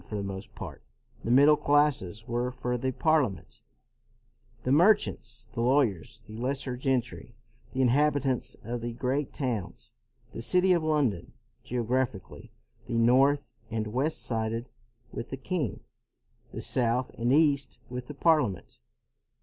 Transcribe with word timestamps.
For 0.03 0.15
the 0.15 0.23
most 0.23 0.55
part, 0.55 0.81
the 1.23 1.29
middle 1.29 1.55
classes 1.55 2.27
were 2.27 2.49
for 2.49 2.75
the 2.75 2.91
Parliament, 2.91 3.61
the 4.63 4.71
merchants, 4.71 5.47
the 5.53 5.61
lawyers, 5.61 6.23
the 6.27 6.33
lesser 6.41 6.75
gentry, 6.75 7.35
the 7.73 7.83
inhabitants 7.83 8.55
of 8.63 8.81
the 8.81 8.93
great 8.93 9.31
towns, 9.31 9.93
the 10.33 10.41
city 10.41 10.73
of 10.73 10.81
London. 10.83 11.33
Geographically, 11.63 12.51
the 12.87 12.97
north 12.97 13.53
and 13.69 13.85
west 13.85 14.23
sided 14.23 14.71
with 15.11 15.29
the 15.29 15.37
king; 15.37 15.81
the 16.51 16.61
south 16.63 17.11
and 17.13 17.31
east, 17.31 17.77
with 17.87 18.07
the 18.07 18.15
Parliament. 18.15 18.79